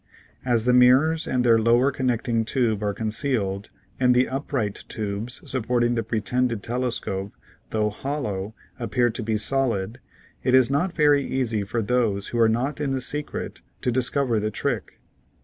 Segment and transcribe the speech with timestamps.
[0.43, 3.69] As the mirrors and the lower connecting tube are concealed,
[3.99, 7.33] and the upright tubes supporting the pre tended telescope,
[7.69, 9.99] though hollow, appear to be solid,
[10.41, 14.09] it is not very easy for those who are not in the secret to dis
[14.09, 14.97] cover the trick.